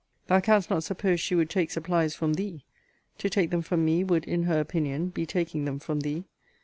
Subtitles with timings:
[0.25, 2.65] Thou canst not suppose she would take supplies from thee:
[3.19, 6.23] to take them from me would, in her opinion, be taking them from thee.